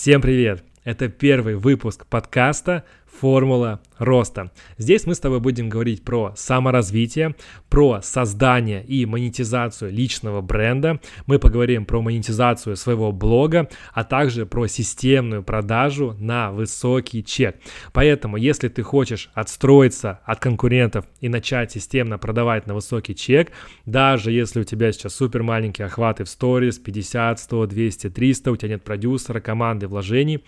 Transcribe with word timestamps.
Всем 0.00 0.20
привет! 0.22 0.62
Это 0.84 1.08
первый 1.08 1.56
выпуск 1.56 2.06
подкаста 2.06 2.84
формула 3.20 3.80
роста. 3.98 4.52
Здесь 4.78 5.06
мы 5.06 5.14
с 5.14 5.20
тобой 5.20 5.40
будем 5.40 5.68
говорить 5.68 6.04
про 6.04 6.32
саморазвитие, 6.36 7.34
про 7.68 8.00
создание 8.02 8.84
и 8.84 9.04
монетизацию 9.06 9.92
личного 9.92 10.40
бренда. 10.40 11.00
Мы 11.26 11.38
поговорим 11.38 11.84
про 11.84 12.00
монетизацию 12.00 12.76
своего 12.76 13.12
блога, 13.12 13.68
а 13.92 14.04
также 14.04 14.46
про 14.46 14.66
системную 14.66 15.42
продажу 15.42 16.16
на 16.18 16.52
высокий 16.52 17.24
чек. 17.24 17.56
Поэтому, 17.92 18.36
если 18.36 18.68
ты 18.68 18.82
хочешь 18.82 19.30
отстроиться 19.34 20.20
от 20.24 20.38
конкурентов 20.40 21.04
и 21.20 21.28
начать 21.28 21.72
системно 21.72 22.18
продавать 22.18 22.66
на 22.66 22.74
высокий 22.74 23.14
чек, 23.14 23.50
даже 23.84 24.30
если 24.30 24.60
у 24.60 24.64
тебя 24.64 24.92
сейчас 24.92 25.14
супер 25.14 25.42
маленькие 25.42 25.86
охваты 25.86 26.24
в 26.24 26.28
сторис, 26.28 26.78
50, 26.78 27.40
100, 27.40 27.66
200, 27.66 28.10
300, 28.10 28.52
у 28.52 28.56
тебя 28.56 28.68
нет 28.70 28.84
продюсера, 28.84 29.40
команды, 29.40 29.88
вложений, 29.88 30.42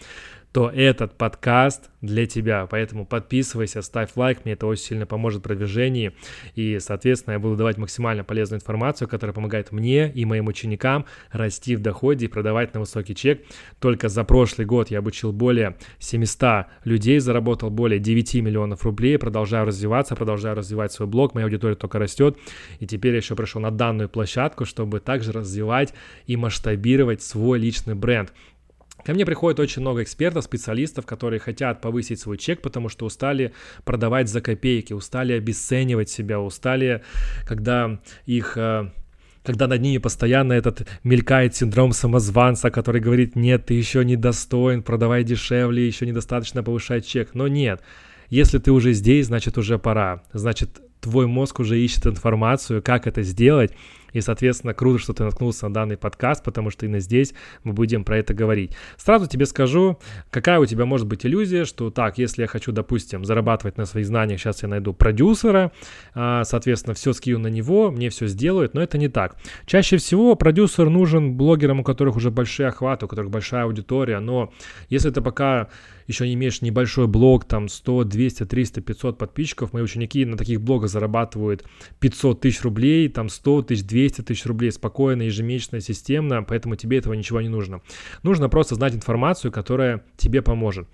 то 0.52 0.68
этот 0.68 1.16
подкаст 1.16 1.90
для 2.00 2.26
тебя. 2.26 2.66
Поэтому 2.66 3.06
подписывайся, 3.06 3.82
ставь 3.82 4.10
лайк, 4.16 4.44
мне 4.44 4.54
это 4.54 4.66
очень 4.66 4.84
сильно 4.84 5.06
поможет 5.06 5.40
в 5.40 5.42
продвижении. 5.44 6.12
И, 6.54 6.78
соответственно, 6.80 7.34
я 7.34 7.38
буду 7.38 7.56
давать 7.56 7.76
максимально 7.76 8.24
полезную 8.24 8.58
информацию, 8.58 9.06
которая 9.06 9.34
помогает 9.34 9.70
мне 9.70 10.10
и 10.10 10.24
моим 10.24 10.48
ученикам 10.48 11.06
расти 11.30 11.76
в 11.76 11.80
доходе 11.80 12.26
и 12.26 12.28
продавать 12.28 12.74
на 12.74 12.80
высокий 12.80 13.14
чек. 13.14 13.42
Только 13.78 14.08
за 14.08 14.24
прошлый 14.24 14.66
год 14.66 14.90
я 14.90 14.98
обучил 14.98 15.32
более 15.32 15.76
700 15.98 16.66
людей, 16.84 17.20
заработал 17.20 17.70
более 17.70 18.00
9 18.00 18.34
миллионов 18.36 18.84
рублей, 18.84 19.18
продолжаю 19.18 19.66
развиваться, 19.66 20.16
продолжаю 20.16 20.56
развивать 20.56 20.92
свой 20.92 21.06
блог, 21.06 21.34
моя 21.34 21.46
аудитория 21.46 21.76
только 21.76 21.98
растет. 21.98 22.36
И 22.80 22.86
теперь 22.86 23.12
я 23.12 23.18
еще 23.18 23.36
пришел 23.36 23.60
на 23.60 23.70
данную 23.70 24.08
площадку, 24.08 24.64
чтобы 24.64 25.00
также 25.00 25.32
развивать 25.32 25.94
и 26.26 26.36
масштабировать 26.36 27.22
свой 27.22 27.58
личный 27.58 27.94
бренд. 27.94 28.32
Ко 29.04 29.12
мне 29.12 29.24
приходит 29.24 29.60
очень 29.60 29.82
много 29.82 30.02
экспертов, 30.02 30.44
специалистов, 30.44 31.06
которые 31.06 31.40
хотят 31.40 31.80
повысить 31.80 32.20
свой 32.20 32.38
чек, 32.38 32.60
потому 32.62 32.88
что 32.88 33.06
устали 33.06 33.52
продавать 33.84 34.28
за 34.28 34.40
копейки, 34.40 34.92
устали 34.92 35.32
обесценивать 35.32 36.10
себя, 36.10 36.40
устали, 36.40 37.02
когда 37.46 38.00
их 38.26 38.56
э, 38.56 38.90
когда 39.42 39.66
над 39.66 39.80
ними 39.80 39.98
постоянно 39.98 40.52
этот 40.52 40.86
мелькает 41.02 41.54
синдром 41.54 41.92
самозванца, 41.92 42.70
который 42.70 43.00
говорит, 43.00 43.36
нет, 43.36 43.66
ты 43.66 43.74
еще 43.74 44.04
не 44.04 44.16
достоин, 44.16 44.82
продавай 44.82 45.24
дешевле, 45.24 45.86
еще 45.86 46.06
недостаточно 46.06 46.62
повышать 46.62 47.06
чек. 47.06 47.34
Но 47.34 47.48
нет, 47.48 47.80
если 48.28 48.58
ты 48.58 48.70
уже 48.70 48.92
здесь, 48.92 49.26
значит 49.26 49.56
уже 49.58 49.78
пора. 49.78 50.22
Значит, 50.32 50.80
твой 51.00 51.26
мозг 51.26 51.60
уже 51.60 51.78
ищет 51.78 52.06
информацию, 52.06 52.82
как 52.82 53.06
это 53.06 53.22
сделать, 53.22 53.72
и, 54.12 54.20
соответственно, 54.20 54.74
круто, 54.74 54.98
что 54.98 55.12
ты 55.12 55.24
наткнулся 55.24 55.68
на 55.68 55.74
данный 55.74 55.96
подкаст, 55.96 56.42
потому 56.42 56.70
что 56.70 56.86
именно 56.86 57.00
здесь 57.00 57.34
мы 57.64 57.72
будем 57.72 58.04
про 58.04 58.18
это 58.18 58.34
говорить. 58.34 58.72
Сразу 58.96 59.26
тебе 59.26 59.46
скажу, 59.46 59.98
какая 60.30 60.58
у 60.58 60.66
тебя 60.66 60.84
может 60.84 61.06
быть 61.06 61.24
иллюзия, 61.24 61.64
что 61.64 61.90
так, 61.90 62.18
если 62.18 62.42
я 62.42 62.48
хочу, 62.48 62.72
допустим, 62.72 63.24
зарабатывать 63.24 63.76
на 63.76 63.86
своих 63.86 64.06
знаниях, 64.06 64.40
сейчас 64.40 64.62
я 64.62 64.68
найду 64.68 64.92
продюсера, 64.92 65.72
а, 66.14 66.44
соответственно, 66.44 66.94
все 66.94 67.12
скину 67.12 67.40
на 67.40 67.48
него, 67.48 67.90
мне 67.90 68.10
все 68.10 68.26
сделают, 68.26 68.74
но 68.74 68.82
это 68.82 68.98
не 68.98 69.08
так. 69.08 69.36
Чаще 69.66 69.96
всего 69.96 70.34
продюсер 70.34 70.88
нужен 70.90 71.34
блогерам, 71.34 71.80
у 71.80 71.84
которых 71.84 72.16
уже 72.16 72.30
большие 72.30 72.68
охваты, 72.68 73.06
у 73.06 73.08
которых 73.08 73.30
большая 73.30 73.64
аудитория, 73.64 74.18
но 74.20 74.52
если 74.88 75.10
ты 75.10 75.20
пока 75.20 75.68
еще 76.10 76.26
не 76.26 76.34
имеешь 76.34 76.60
небольшой 76.60 77.06
блог, 77.06 77.44
там 77.44 77.68
100, 77.68 78.04
200, 78.04 78.44
300, 78.46 78.80
500 78.80 79.18
подписчиков, 79.18 79.72
мои 79.72 79.82
ученики 79.82 80.24
на 80.24 80.36
таких 80.36 80.60
блогах 80.60 80.89
зарабатывают 80.90 81.64
500 82.00 82.40
тысяч 82.40 82.62
рублей, 82.62 83.08
там 83.08 83.28
100 83.28 83.62
тысяч, 83.62 83.84
200 83.84 84.22
тысяч 84.22 84.44
рублей 84.46 84.70
спокойно, 84.72 85.22
ежемесячно, 85.22 85.80
системно, 85.80 86.42
поэтому 86.42 86.76
тебе 86.76 86.98
этого 86.98 87.14
ничего 87.14 87.40
не 87.40 87.48
нужно. 87.48 87.80
Нужно 88.22 88.48
просто 88.48 88.74
знать 88.74 88.94
информацию, 88.94 89.50
которая 89.52 90.04
тебе 90.16 90.42
поможет. 90.42 90.88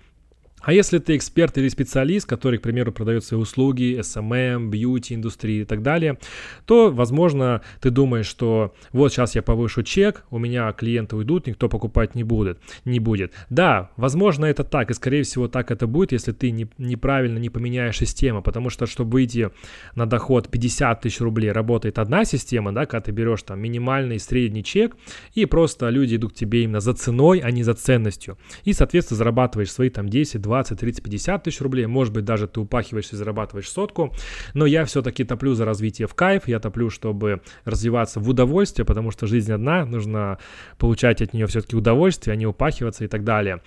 А 0.61 0.73
если 0.73 0.97
ты 0.97 1.15
эксперт 1.15 1.57
или 1.57 1.69
специалист, 1.69 2.27
который, 2.27 2.57
к 2.57 2.63
примеру, 2.63 2.91
продает 2.91 3.23
свои 3.23 3.39
услуги, 3.39 3.99
SMM, 3.99 4.69
бьюти, 4.69 5.13
индустрии 5.13 5.61
и 5.61 5.65
так 5.65 5.83
далее, 5.83 6.17
то, 6.65 6.91
возможно, 6.91 7.61
ты 7.79 7.91
думаешь, 7.91 8.25
что 8.25 8.73
вот 8.91 9.13
сейчас 9.13 9.35
я 9.35 9.43
повышу 9.43 9.83
чек, 9.83 10.23
у 10.31 10.39
меня 10.39 10.71
клиенты 10.71 11.15
уйдут, 11.15 11.45
никто 11.45 11.69
покупать 11.69 12.15
не 12.15 12.23
будет. 12.23 12.59
Не 12.85 12.99
будет. 12.99 13.33
Да, 13.51 13.91
возможно, 13.97 14.45
это 14.45 14.63
так, 14.63 14.89
и, 14.89 14.95
скорее 14.95 15.23
всего, 15.23 15.47
так 15.47 15.69
это 15.69 15.85
будет, 15.85 16.11
если 16.11 16.31
ты 16.31 16.49
не, 16.49 16.67
неправильно 16.79 17.37
не 17.37 17.49
поменяешь 17.49 17.97
систему, 17.97 18.41
потому 18.41 18.71
что, 18.71 18.87
чтобы 18.87 19.11
выйти 19.11 19.51
на 19.93 20.07
доход 20.07 20.49
50 20.49 21.01
тысяч 21.01 21.21
рублей, 21.21 21.51
работает 21.51 21.99
одна 21.99 22.25
система, 22.25 22.73
да, 22.73 22.87
когда 22.87 23.01
ты 23.01 23.11
берешь 23.11 23.43
там 23.43 23.59
минимальный, 23.59 24.19
средний 24.19 24.63
чек, 24.63 24.95
и 25.35 25.45
просто 25.45 25.89
люди 25.89 26.15
идут 26.15 26.33
к 26.33 26.35
тебе 26.35 26.63
именно 26.63 26.79
за 26.79 26.93
ценой, 26.93 27.39
а 27.39 27.51
не 27.51 27.61
за 27.61 27.75
ценностью. 27.75 28.39
И, 28.63 28.73
соответственно, 28.73 29.19
зарабатываешь 29.19 29.71
свои 29.71 29.91
там 29.91 30.09
10, 30.09 30.41
20, 30.47 30.79
30, 30.79 31.03
50 31.03 31.43
тысяч 31.43 31.61
рублей, 31.61 31.85
может 31.85 32.13
быть, 32.13 32.23
даже 32.23 32.47
ты 32.47 32.61
упахиваешься 32.61 33.15
и 33.15 33.17
зарабатываешь 33.17 33.69
сотку, 33.69 34.13
но 34.53 34.65
я 34.65 34.85
все-таки 34.85 35.25
топлю 35.25 35.53
за 35.53 35.65
развитие 35.65 36.07
в 36.07 36.15
кайф, 36.15 36.47
я 36.47 36.59
топлю, 36.59 36.89
чтобы 36.89 37.41
развиваться 37.65 38.21
в 38.21 38.29
удовольствие, 38.29 38.85
потому 38.85 39.11
что 39.11 39.27
жизнь 39.27 39.51
одна, 39.51 39.85
нужно 39.85 40.39
получать 40.77 41.21
от 41.21 41.33
нее 41.33 41.47
все-таки 41.47 41.75
удовольствие, 41.75 42.33
а 42.33 42.37
не 42.37 42.47
упахиваться 42.47 43.03
и 43.03 43.07
так 43.07 43.23
далее. 43.23 43.61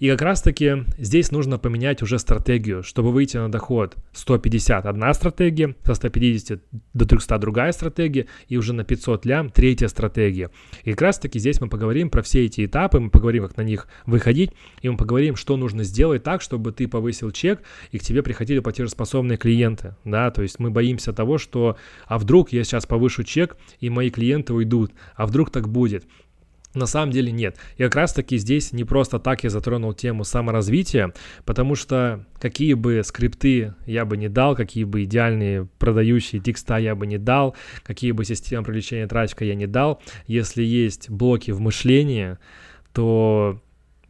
И 0.00 0.10
как 0.10 0.22
раз-таки 0.22 0.84
здесь 0.98 1.30
нужно 1.30 1.58
поменять 1.58 2.02
уже 2.02 2.18
стратегию, 2.18 2.82
чтобы 2.82 3.12
выйти 3.12 3.36
на 3.36 3.50
доход 3.50 3.94
150 4.12 4.86
одна 4.86 5.14
стратегия, 5.14 5.76
со 5.84 5.94
150 5.94 6.60
до 6.92 7.06
300 7.06 7.38
другая 7.38 7.72
стратегия, 7.72 8.26
и 8.48 8.56
уже 8.56 8.72
на 8.72 8.84
500 8.84 9.24
лям 9.24 9.50
третья 9.50 9.88
стратегия. 9.88 10.50
И 10.82 10.90
как 10.90 11.02
раз-таки 11.02 11.38
здесь 11.38 11.60
мы 11.60 11.68
поговорим 11.68 12.10
про 12.10 12.22
все 12.22 12.44
эти 12.44 12.66
этапы, 12.66 12.98
мы 12.98 13.10
поговорим, 13.10 13.46
как 13.46 13.56
на 13.56 13.62
них 13.62 13.86
выходить, 14.04 14.50
и 14.82 14.88
мы 14.88 14.96
поговорим, 14.96 15.36
что 15.36 15.56
нужно 15.56 15.84
сделать 15.84 16.23
так, 16.24 16.42
чтобы 16.42 16.72
ты 16.72 16.88
повысил 16.88 17.30
чек, 17.30 17.62
и 17.92 17.98
к 17.98 18.02
тебе 18.02 18.22
приходили 18.22 18.58
платежеспособные 18.58 19.38
клиенты, 19.38 19.94
да, 20.04 20.30
то 20.30 20.42
есть 20.42 20.58
мы 20.58 20.70
боимся 20.70 21.12
того, 21.12 21.38
что, 21.38 21.76
а 22.06 22.18
вдруг 22.18 22.52
я 22.52 22.64
сейчас 22.64 22.86
повышу 22.86 23.22
чек, 23.22 23.56
и 23.78 23.90
мои 23.90 24.10
клиенты 24.10 24.52
уйдут, 24.52 24.92
а 25.14 25.26
вдруг 25.26 25.50
так 25.50 25.68
будет. 25.68 26.04
На 26.74 26.86
самом 26.86 27.12
деле 27.12 27.30
нет. 27.30 27.56
И 27.76 27.84
как 27.84 27.94
раз 27.94 28.12
таки 28.12 28.36
здесь 28.36 28.72
не 28.72 28.82
просто 28.82 29.20
так 29.20 29.44
я 29.44 29.50
затронул 29.50 29.94
тему 29.94 30.24
саморазвития, 30.24 31.14
потому 31.44 31.76
что 31.76 32.26
какие 32.40 32.74
бы 32.74 33.02
скрипты 33.04 33.74
я 33.86 34.04
бы 34.04 34.16
не 34.16 34.28
дал, 34.28 34.56
какие 34.56 34.82
бы 34.82 35.04
идеальные 35.04 35.68
продающие 35.78 36.40
текста 36.40 36.78
я 36.78 36.96
бы 36.96 37.06
не 37.06 37.18
дал, 37.18 37.54
какие 37.84 38.10
бы 38.10 38.24
системы 38.24 38.64
привлечения 38.64 39.06
трафика 39.06 39.44
я 39.44 39.54
не 39.54 39.68
дал, 39.68 40.02
если 40.26 40.64
есть 40.64 41.10
блоки 41.10 41.52
в 41.52 41.60
мышлении, 41.60 42.38
то 42.92 43.60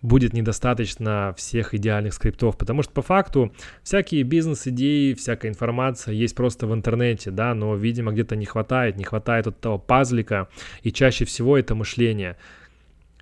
будет 0.05 0.35
недостаточно 0.35 1.35
всех 1.39 1.73
идеальных 1.73 2.13
скриптов, 2.13 2.59
потому 2.59 2.83
что 2.83 2.93
по 2.93 3.01
факту 3.01 3.55
всякие 3.83 4.23
бизнес-идеи, 4.23 5.15
всякая 5.15 5.49
информация 5.49 6.13
есть 6.13 6.35
просто 6.35 6.67
в 6.67 6.75
интернете, 6.75 7.31
да, 7.31 7.55
но, 7.55 7.75
видимо, 7.75 8.13
где-то 8.13 8.37
не 8.37 8.45
хватает, 8.45 8.99
не 8.99 9.05
хватает 9.05 9.47
вот 9.47 9.61
того 9.61 9.79
пазлика, 9.79 10.49
и 10.83 10.93
чаще 10.93 11.25
всего 11.25 11.57
это 11.57 11.75
мышление. 11.75 12.37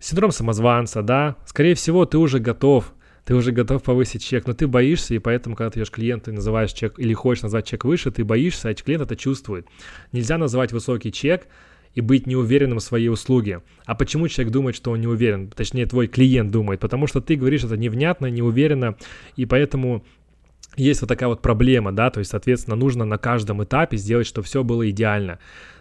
Синдром 0.01 0.33
самозванца, 0.33 1.03
да, 1.03 1.37
скорее 1.47 1.77
всего, 1.77 2.05
ты 2.05 2.19
уже 2.19 2.41
готов, 2.41 2.93
ты 3.25 3.37
уже 3.37 3.53
готов 3.53 3.85
повысить 3.85 4.25
чек, 4.25 4.49
но 4.49 4.53
ты 4.53 4.67
боишься, 4.67 5.15
и 5.15 5.21
поэтому, 5.21 5.55
когда 5.55 5.71
ты 5.71 5.79
идешь 5.79 5.93
клиента 5.93 6.33
и 6.33 6.35
называешь 6.35 6.73
чек, 6.73 6.99
или 6.99 7.15
хочешь 7.15 7.45
назвать 7.45 7.65
чек 7.65 7.85
выше, 7.85 8.11
ты 8.11 8.25
боишься, 8.25 8.71
а 8.71 8.75
клиент 8.75 9.05
это 9.05 9.15
чувствует. 9.15 9.69
Нельзя 10.11 10.37
называть 10.37 10.73
высокий 10.73 11.13
чек, 11.13 11.47
и 11.95 12.01
быть 12.01 12.27
неуверенным 12.27 12.79
в 12.79 12.83
своей 12.83 13.09
услуге. 13.09 13.63
А 13.85 13.95
почему 13.95 14.29
человек 14.29 14.53
думает, 14.53 14.77
что 14.77 14.91
он 14.93 15.01
не 15.01 15.07
уверен? 15.07 15.49
Точнее, 15.49 15.87
твой 15.87 16.07
клиент 16.07 16.51
думает, 16.51 16.81
потому 16.81 17.07
что 17.07 17.21
ты 17.21 17.37
говоришь 17.37 17.65
это 17.65 17.77
невнятно, 17.77 18.27
неуверенно, 18.27 18.97
и 19.37 19.47
поэтому 19.47 20.05
есть 20.77 21.03
вот 21.03 21.09
такая 21.09 21.29
вот 21.29 21.43
проблема, 21.43 21.93
да, 21.93 22.11
то 22.11 22.21
есть, 22.21 22.31
соответственно, 22.31 22.77
нужно 22.77 23.05
на 23.05 23.19
каждом 23.19 23.63
этапе 23.63 23.97
сделать, 23.97 24.27
чтобы 24.27 24.47
все 24.47 24.65
было 24.65 24.89
идеально. 24.89 25.39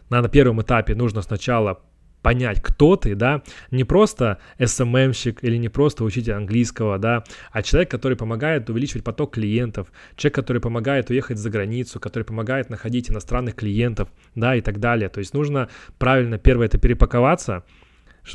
На, 0.09 0.27
первом 0.27 0.61
этапе 0.61 0.95
нужно 0.95 1.21
сначала 1.21 1.81
понять, 2.21 2.61
кто 2.61 2.95
ты, 2.95 3.15
да, 3.15 3.41
не 3.71 3.83
просто 3.83 4.39
SMM-щик 4.59 5.39
или 5.41 5.57
не 5.57 5.69
просто 5.69 6.03
учитель 6.03 6.33
английского, 6.33 6.97
да, 6.97 7.23
а 7.51 7.62
человек, 7.63 7.89
который 7.89 8.18
помогает 8.18 8.69
увеличивать 8.69 9.03
поток 9.03 9.33
клиентов, 9.33 9.91
человек, 10.15 10.35
который 10.35 10.62
помогает 10.62 11.09
уехать 11.09 11.38
за 11.38 11.50
границу, 11.50 12.00
который 12.00 12.23
помогает 12.23 12.69
находить 12.69 13.09
иностранных 13.09 13.56
клиентов, 13.56 14.09
да, 14.35 14.56
и 14.56 14.62
так 14.62 14.79
далее. 14.79 15.09
То 15.09 15.19
есть 15.19 15.33
нужно 15.33 15.69
правильно 15.97 16.38
первое 16.38 16.68
это 16.68 16.77
перепаковаться, 16.77 17.63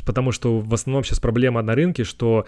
потому 0.05 0.31
что 0.31 0.59
в 0.59 0.73
основном 0.73 1.03
сейчас 1.03 1.19
проблема 1.19 1.61
на 1.61 1.73
рынке, 1.73 2.03
что 2.03 2.45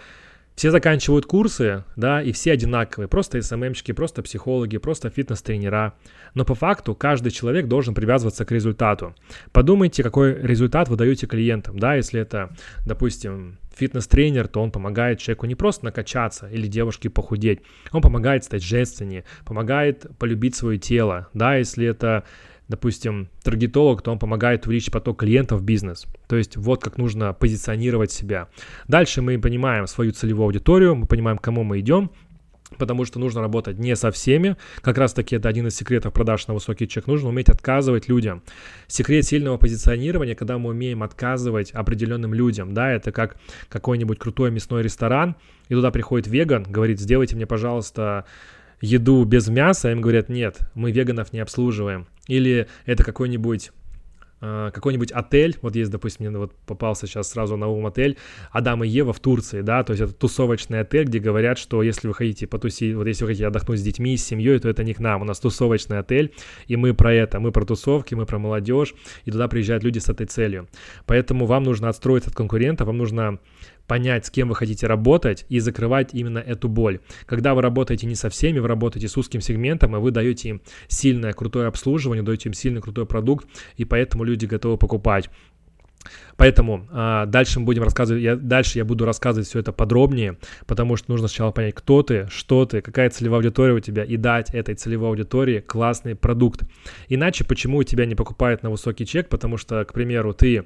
все 0.60 0.72
заканчивают 0.72 1.26
курсы, 1.26 1.86
да, 1.96 2.22
и 2.22 2.34
все 2.34 2.52
одинаковые, 2.52 3.08
просто 3.08 3.42
СММщики, 3.42 3.94
просто 3.94 4.22
психологи, 4.22 4.78
просто 4.78 5.10
фитнес-тренера. 5.10 5.94
Но 6.34 6.44
по 6.44 6.54
факту 6.54 6.96
каждый 6.96 7.32
человек 7.32 7.68
должен 7.68 7.94
привязываться 7.94 8.44
к 8.44 8.52
результату. 8.52 9.16
Подумайте, 9.54 10.04
какой 10.04 10.34
результат 10.34 10.90
вы 10.90 10.98
даете 10.98 11.28
клиентам, 11.28 11.80
да, 11.80 11.96
если 11.96 12.20
это, 12.20 12.50
допустим, 12.86 13.58
фитнес-тренер, 13.74 14.50
то 14.50 14.62
он 14.62 14.72
помогает 14.72 15.20
человеку 15.20 15.46
не 15.46 15.56
просто 15.56 15.86
накачаться 15.86 16.50
или 16.50 16.68
девушке 16.68 17.10
похудеть, 17.10 17.62
он 17.94 18.02
помогает 18.02 18.44
стать 18.44 18.62
женственнее, 18.62 19.24
помогает 19.46 20.08
полюбить 20.20 20.58
свое 20.58 20.78
тело, 20.78 21.30
да, 21.34 21.56
если 21.56 21.88
это 21.88 22.26
допустим, 22.70 23.30
таргетолог, 23.44 24.02
то 24.02 24.12
он 24.12 24.20
помогает 24.20 24.66
увеличить 24.66 24.94
поток 24.94 25.20
клиентов 25.20 25.60
в 25.60 25.64
бизнес. 25.64 26.06
То 26.28 26.38
есть 26.38 26.56
вот 26.56 26.82
как 26.82 26.98
нужно 26.98 27.34
позиционировать 27.34 28.12
себя. 28.12 28.48
Дальше 28.88 29.22
мы 29.22 29.38
понимаем 29.40 29.88
свою 29.88 30.14
целевую 30.14 30.46
аудиторию, 30.46 30.96
мы 30.96 31.08
понимаем, 31.08 31.38
к 31.40 31.42
кому 31.42 31.64
мы 31.64 31.80
идем, 31.80 32.12
потому 32.78 33.06
что 33.06 33.20
нужно 33.20 33.42
работать 33.42 33.80
не 33.80 33.96
со 33.96 34.12
всеми. 34.12 34.56
Как 34.82 35.00
раз 35.00 35.14
таки 35.14 35.36
это 35.36 35.50
один 35.50 35.68
из 35.68 35.76
секретов 35.76 36.14
продаж 36.14 36.48
на 36.48 36.54
высокий 36.54 36.88
чек. 36.88 37.08
Нужно 37.08 37.30
уметь 37.30 37.50
отказывать 37.50 38.08
людям. 38.08 38.44
Секрет 38.88 39.26
сильного 39.26 39.58
позиционирования, 39.58 40.36
когда 40.36 40.60
мы 40.60 40.70
умеем 40.70 41.02
отказывать 41.02 41.72
определенным 41.72 42.36
людям, 42.36 42.74
да, 42.76 42.92
это 42.92 43.12
как 43.12 43.38
какой-нибудь 43.68 44.20
крутой 44.20 44.52
мясной 44.52 44.84
ресторан, 44.84 45.36
и 45.70 45.74
туда 45.74 45.90
приходит 45.90 46.28
веган, 46.28 46.64
говорит, 46.64 47.00
сделайте 47.00 47.36
мне, 47.36 47.48
пожалуйста, 47.48 48.26
еду 48.82 49.24
без 49.26 49.48
мяса, 49.48 49.92
им 49.92 50.02
говорят, 50.02 50.30
нет, 50.30 50.60
мы 50.74 50.92
веганов 50.92 51.34
не 51.34 51.40
обслуживаем. 51.40 52.08
Или 52.28 52.68
это 52.86 53.04
какой-нибудь 53.04 53.72
а, 54.42 54.72
какой-нибудь 54.72 55.12
отель, 55.12 55.58
вот 55.62 55.76
есть, 55.76 55.92
допустим, 55.92 56.28
мне 56.28 56.38
вот 56.38 56.56
попался 56.66 57.08
сейчас 57.08 57.30
сразу 57.30 57.58
на 57.58 57.68
ум 57.68 57.88
отель 57.88 58.18
Адам 58.52 58.84
и 58.84 58.88
Ева 58.88 59.12
в 59.12 59.20
Турции, 59.20 59.62
да, 59.62 59.84
то 59.84 59.92
есть 59.92 60.02
это 60.02 60.14
тусовочный 60.14 60.80
отель, 60.80 61.06
где 61.06 61.20
говорят, 61.20 61.58
что 61.58 61.84
если 61.84 62.08
вы 62.08 62.14
хотите 62.14 62.48
потусить, 62.48 62.96
вот 62.96 63.06
если 63.06 63.26
вы 63.26 63.30
хотите 63.30 63.48
отдохнуть 63.48 63.80
с 63.80 63.84
детьми, 63.84 64.16
с 64.16 64.26
семьей, 64.26 64.60
то 64.60 64.70
это 64.70 64.84
не 64.86 64.94
к 64.94 65.00
нам, 65.00 65.22
у 65.22 65.26
нас 65.26 65.40
тусовочный 65.40 66.00
отель, 66.00 66.34
и 66.68 66.78
мы 66.78 66.94
про 66.94 67.14
это, 67.14 67.42
мы 67.42 67.52
про 67.52 67.66
тусовки, 67.66 68.16
мы 68.16 68.26
про 68.26 68.40
молодежь, 68.40 68.94
и 69.26 69.32
туда 69.32 69.50
приезжают 69.50 69.84
люди 69.84 70.00
с 70.00 70.08
этой 70.08 70.26
целью. 70.26 70.70
Поэтому 71.06 71.46
вам 71.46 71.64
нужно 71.64 71.90
отстроиться 71.90 72.30
от 72.30 72.36
конкурента, 72.36 72.86
вам 72.86 72.98
нужно 72.98 73.40
понять, 73.90 74.28
с 74.28 74.30
кем 74.30 74.48
вы 74.50 74.56
хотите 74.56 74.88
работать 74.88 75.46
и 75.50 75.60
закрывать 75.60 76.14
именно 76.14 76.40
эту 76.40 76.70
боль. 76.70 77.00
Когда 77.26 77.56
вы 77.56 77.62
работаете 77.62 78.08
не 78.08 78.16
со 78.16 78.30
всеми, 78.30 78.60
вы 78.60 78.68
работаете 78.70 79.10
с 79.10 79.18
узким 79.18 79.42
сегментом, 79.42 79.98
и 79.98 80.00
вы 80.00 80.12
даете 80.12 80.50
им 80.50 80.62
сильное, 80.88 81.34
крутое 81.34 81.68
обслуживание, 81.68 82.24
даете 82.24 82.50
им 82.50 82.54
сильный, 82.54 82.82
крутой 82.82 83.06
продукт, 83.06 83.48
и 83.76 83.84
поэтому 83.84 84.24
люди 84.24 84.46
готовы 84.46 84.78
покупать. 84.78 85.30
Поэтому 86.38 86.88
а, 86.92 87.26
дальше 87.26 87.60
мы 87.60 87.66
будем 87.66 87.84
рассказывать, 87.84 88.24
я, 88.24 88.36
дальше 88.36 88.78
я 88.78 88.86
буду 88.86 89.06
рассказывать 89.06 89.48
все 89.48 89.60
это 89.60 89.74
подробнее, 89.74 90.38
потому 90.66 90.96
что 90.96 91.12
нужно 91.12 91.28
сначала 91.28 91.52
понять, 91.52 91.76
кто 91.76 92.04
ты, 92.04 92.28
что 92.30 92.66
ты, 92.66 92.82
какая 92.82 93.10
целевая 93.10 93.40
аудитория 93.40 93.74
у 93.74 93.80
тебя, 93.80 94.06
и 94.06 94.16
дать 94.16 94.52
этой 94.52 94.76
целевой 94.76 95.10
аудитории 95.10 95.60
классный 95.60 96.16
продукт. 96.16 96.62
Иначе 97.10 97.44
почему 97.44 97.80
у 97.80 97.84
тебя 97.84 98.06
не 98.06 98.16
покупают 98.16 98.64
на 98.64 98.70
высокий 98.70 99.06
чек? 99.06 99.28
Потому 99.28 99.58
что, 99.58 99.84
к 99.84 99.92
примеру, 99.92 100.34
ты 100.34 100.66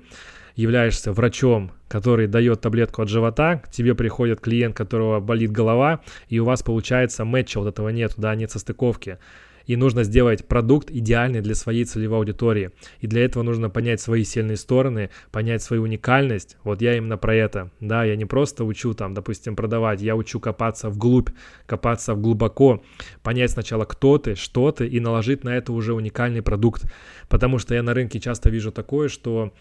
являешься 0.55 1.11
врачом, 1.11 1.71
который 1.87 2.27
дает 2.27 2.61
таблетку 2.61 3.01
от 3.01 3.09
живота, 3.09 3.57
к 3.57 3.69
тебе 3.69 3.95
приходит 3.95 4.39
клиент, 4.39 4.75
которого 4.75 5.19
болит 5.19 5.51
голова, 5.51 6.01
и 6.27 6.39
у 6.39 6.45
вас 6.45 6.63
получается 6.63 7.25
матча 7.25 7.59
вот 7.59 7.67
этого 7.67 7.89
нет, 7.89 8.13
да, 8.17 8.35
нет 8.35 8.51
состыковки. 8.51 9.17
И 9.65 9.75
нужно 9.75 10.03
сделать 10.03 10.45
продукт 10.45 10.91
идеальный 10.91 11.41
для 11.41 11.55
своей 11.55 11.85
целевой 11.85 12.17
аудитории. 12.17 12.71
И 12.99 13.07
для 13.07 13.23
этого 13.23 13.43
нужно 13.43 13.69
понять 13.69 14.01
свои 14.01 14.23
сильные 14.23 14.57
стороны, 14.57 15.09
понять 15.31 15.61
свою 15.61 15.83
уникальность. 15.83 16.57
Вот 16.63 16.81
я 16.81 16.97
именно 16.97 17.17
про 17.17 17.33
это. 17.35 17.71
Да, 17.79 18.03
я 18.03 18.15
не 18.15 18.25
просто 18.25 18.65
учу 18.65 18.93
там, 18.93 19.13
допустим, 19.13 19.55
продавать, 19.55 20.01
я 20.01 20.15
учу 20.15 20.39
копаться 20.39 20.89
вглубь, 20.89 21.29
копаться 21.65 22.13
в 22.13 22.21
глубоко, 22.21 22.83
понять 23.21 23.51
сначала, 23.51 23.85
кто 23.85 24.17
ты, 24.17 24.35
что 24.35 24.71
ты, 24.71 24.87
и 24.87 24.99
наложить 24.99 25.43
на 25.43 25.55
это 25.55 25.71
уже 25.71 25.93
уникальный 25.93 26.41
продукт. 26.41 26.83
Потому 27.29 27.57
что 27.57 27.73
я 27.73 27.83
на 27.83 27.93
рынке 27.93 28.19
часто 28.19 28.49
вижу 28.49 28.71
такое, 28.71 29.07
что 29.07 29.53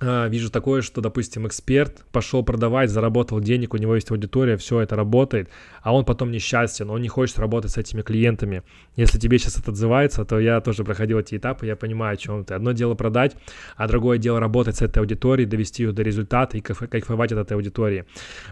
вижу 0.00 0.50
такое, 0.50 0.82
что, 0.82 1.00
допустим, 1.00 1.46
эксперт 1.46 2.04
пошел 2.12 2.42
продавать, 2.42 2.90
заработал 2.90 3.40
денег, 3.40 3.74
у 3.74 3.76
него 3.76 3.94
есть 3.94 4.10
аудитория, 4.10 4.56
все 4.56 4.80
это 4.80 4.96
работает, 4.96 5.48
а 5.82 5.94
он 5.94 6.04
потом 6.04 6.30
несчастен, 6.30 6.90
он 6.90 7.02
не 7.02 7.08
хочет 7.08 7.38
работать 7.38 7.72
с 7.72 7.78
этими 7.78 8.02
клиентами. 8.02 8.62
Если 8.96 9.18
тебе 9.18 9.38
сейчас 9.38 9.58
это 9.58 9.70
отзывается, 9.70 10.24
то 10.24 10.38
я 10.38 10.60
тоже 10.60 10.84
проходил 10.84 11.18
эти 11.18 11.36
этапы, 11.36 11.66
я 11.66 11.76
понимаю, 11.76 12.14
о 12.14 12.16
чем 12.16 12.44
ты. 12.44 12.54
Одно 12.54 12.72
дело 12.72 12.94
продать, 12.94 13.36
а 13.76 13.88
другое 13.88 14.18
дело 14.18 14.40
работать 14.40 14.76
с 14.76 14.82
этой 14.82 14.98
аудиторией, 14.98 15.48
довести 15.48 15.84
ее 15.84 15.92
до 15.92 16.02
результата 16.02 16.56
и 16.56 16.60
кайфовать 16.60 17.32
от 17.32 17.38
этой 17.38 17.54
аудитории. 17.54 18.04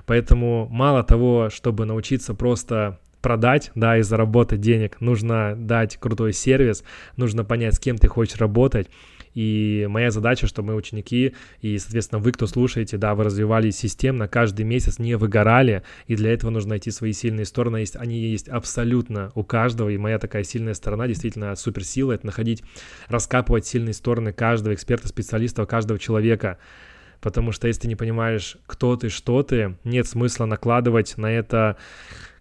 Поэтому 0.06 0.68
мало 0.70 1.02
того, 1.02 1.48
чтобы 1.50 1.84
научиться 1.84 2.34
просто 2.34 2.98
продать, 3.20 3.72
да, 3.74 3.98
и 3.98 4.02
заработать 4.02 4.60
денег, 4.60 5.00
нужно 5.00 5.54
дать 5.56 5.96
крутой 5.96 6.32
сервис, 6.32 6.84
нужно 7.16 7.44
понять, 7.44 7.74
с 7.74 7.78
кем 7.80 7.98
ты 7.98 8.06
хочешь 8.06 8.38
работать, 8.38 8.88
и 9.38 9.86
моя 9.88 10.10
задача, 10.10 10.48
чтобы 10.48 10.72
мы 10.72 10.74
ученики 10.74 11.32
и, 11.60 11.78
соответственно, 11.78 12.20
вы, 12.20 12.32
кто 12.32 12.48
слушаете, 12.48 12.96
да, 12.96 13.14
вы 13.14 13.22
развивались 13.22 13.76
системно, 13.76 14.26
каждый 14.26 14.64
месяц 14.64 14.98
не 14.98 15.14
выгорали, 15.14 15.84
и 16.08 16.16
для 16.16 16.32
этого 16.32 16.50
нужно 16.50 16.70
найти 16.70 16.90
свои 16.90 17.12
сильные 17.12 17.44
стороны. 17.46 17.76
Есть, 17.76 17.94
они 17.94 18.18
есть 18.18 18.48
абсолютно 18.48 19.30
у 19.36 19.44
каждого, 19.44 19.90
и 19.90 19.96
моя 19.96 20.18
такая 20.18 20.42
сильная 20.42 20.74
сторона, 20.74 21.06
действительно 21.06 21.54
суперсила, 21.54 22.10
это 22.10 22.26
находить, 22.26 22.64
раскапывать 23.06 23.64
сильные 23.64 23.94
стороны 23.94 24.32
каждого 24.32 24.74
эксперта, 24.74 25.06
специалиста, 25.06 25.64
каждого 25.66 26.00
человека. 26.00 26.58
Потому 27.20 27.52
что 27.52 27.68
если 27.68 27.82
ты 27.82 27.88
не 27.88 27.94
понимаешь, 27.94 28.56
кто 28.66 28.96
ты, 28.96 29.08
что 29.08 29.44
ты, 29.44 29.76
нет 29.84 30.08
смысла 30.08 30.46
накладывать 30.46 31.16
на 31.16 31.30
это 31.30 31.76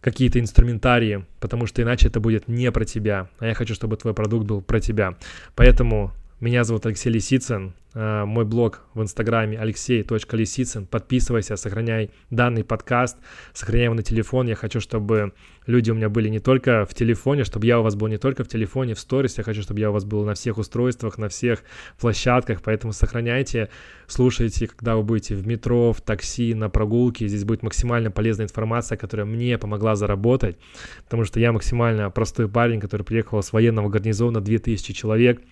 какие-то 0.01 0.39
инструментарии, 0.39 1.25
потому 1.39 1.67
что 1.67 1.83
иначе 1.83 2.07
это 2.07 2.19
будет 2.19 2.47
не 2.47 2.71
про 2.71 2.85
тебя. 2.85 3.29
А 3.37 3.45
я 3.45 3.53
хочу, 3.53 3.75
чтобы 3.75 3.97
твой 3.97 4.15
продукт 4.15 4.47
был 4.47 4.61
про 4.61 4.79
тебя. 4.79 5.15
Поэтому 5.53 6.11
меня 6.39 6.63
зовут 6.63 6.85
Алексей 6.85 7.09
Лисицын. 7.09 7.73
Э, 7.95 8.25
мой 8.25 8.45
блог 8.45 8.83
в 8.93 9.01
инстаграме 9.01 9.57
алексей.лисицын. 9.57 10.85
Подписывайся, 10.85 11.55
сохраняй 11.55 12.11
данный 12.29 12.63
подкаст, 12.63 13.17
сохраняй 13.53 13.85
его 13.85 13.95
на 13.95 14.03
телефон. 14.03 14.45
Я 14.47 14.53
хочу, 14.53 14.79
чтобы 14.79 15.33
люди 15.65 15.89
у 15.89 15.95
меня 15.95 16.09
были 16.09 16.29
не 16.29 16.39
только 16.39 16.85
в 16.85 16.93
телефоне, 16.93 17.43
чтобы 17.43 17.65
я 17.65 17.79
у 17.79 17.83
вас 17.83 17.95
был 17.95 18.07
не 18.07 18.19
только 18.19 18.43
в 18.43 18.47
телефоне, 18.47 18.93
в 18.93 18.99
сторис. 18.99 19.39
Я 19.39 19.43
хочу, 19.43 19.63
чтобы 19.63 19.79
я 19.79 19.89
у 19.89 19.93
вас 19.93 20.05
был 20.05 20.25
на 20.25 20.35
всех 20.35 20.59
устройствах, 20.59 21.17
на 21.17 21.27
всех 21.27 21.63
площадках. 21.99 22.61
Поэтому 22.61 22.93
сохраняйте, 22.93 23.69
слушайте, 24.05 24.67
когда 24.67 24.95
вы 24.95 25.01
будете 25.01 25.33
в 25.33 25.47
метро, 25.47 25.91
в 25.91 26.01
такси, 26.01 26.53
на 26.53 26.69
прогулке. 26.69 27.27
Здесь 27.27 27.45
будет 27.45 27.63
максимально 27.63 28.11
полезная 28.11 28.45
информация, 28.45 28.95
которая 28.95 29.25
мне 29.25 29.57
помогла 29.57 29.95
заработать, 29.95 30.57
потому 31.05 31.23
что 31.23 31.39
я 31.39 31.51
максимально 31.51 32.11
простой 32.11 32.47
парень, 32.47 32.79
который 32.79 33.01
приехал 33.01 33.41
с 33.41 33.51
военного 33.53 33.89
гарнизона, 33.89 34.39
2000 34.39 34.93
человек– 34.93 35.41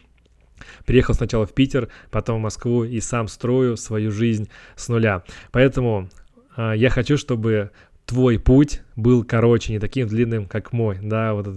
Приехал 0.85 1.13
сначала 1.13 1.45
в 1.45 1.53
Питер, 1.53 1.89
потом 2.11 2.39
в 2.39 2.43
Москву 2.43 2.83
и 2.83 2.99
сам 2.99 3.27
строю 3.27 3.77
свою 3.77 4.11
жизнь 4.11 4.49
с 4.75 4.87
нуля. 4.87 5.23
Поэтому 5.51 6.09
э, 6.57 6.73
я 6.75 6.89
хочу, 6.89 7.17
чтобы 7.17 7.71
твой 8.05 8.39
путь 8.39 8.81
был 8.95 9.23
короче, 9.23 9.73
не 9.73 9.79
таким 9.79 10.07
длинным, 10.07 10.45
как 10.45 10.73
мой, 10.73 10.99
да, 11.01 11.33
вот 11.33 11.47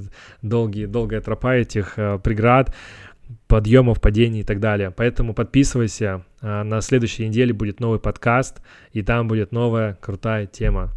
долгие, 0.42 0.86
долгая 0.86 1.20
тропа 1.20 1.54
этих 1.54 1.98
э, 1.98 2.18
преград, 2.18 2.74
подъемов, 3.46 4.00
падений 4.00 4.40
и 4.40 4.44
так 4.44 4.60
далее. 4.60 4.90
Поэтому 4.90 5.34
подписывайся, 5.34 6.24
э, 6.40 6.62
на 6.62 6.80
следующей 6.80 7.28
неделе 7.28 7.52
будет 7.52 7.80
новый 7.80 7.98
подкаст, 7.98 8.60
и 8.92 9.02
там 9.02 9.28
будет 9.28 9.52
новая 9.52 9.98
крутая 10.00 10.46
тема. 10.46 10.90